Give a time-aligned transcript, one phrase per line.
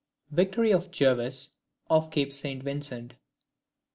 [0.31, 1.51] Victory of Jervis,
[1.87, 2.63] off Cape St.
[2.63, 3.13] Vincent.